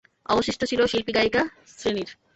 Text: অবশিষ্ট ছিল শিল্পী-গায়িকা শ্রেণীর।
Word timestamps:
অবশিষ্ট 0.29 0.61
ছিল 0.65 0.81
শিল্পী-গায়িকা 0.85 1.41
শ্রেণীর। 1.71 2.09